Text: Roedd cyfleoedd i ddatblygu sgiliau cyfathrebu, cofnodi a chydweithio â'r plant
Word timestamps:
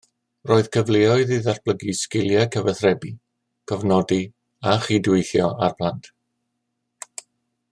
Roedd 0.51 0.67
cyfleoedd 0.75 1.33
i 1.35 1.35
ddatblygu 1.47 1.93
sgiliau 1.99 2.45
cyfathrebu, 2.55 3.11
cofnodi 3.73 4.19
a 4.71 4.73
chydweithio 4.87 5.51
â'r 5.69 5.77
plant 5.83 6.11